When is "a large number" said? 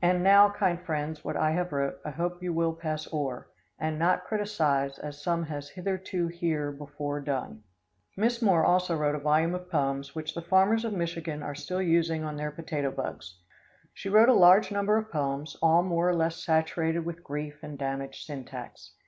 14.28-14.98